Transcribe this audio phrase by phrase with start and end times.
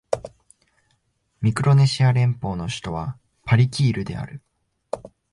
[1.41, 4.41] ミクロネシア連邦の首都はパリキールである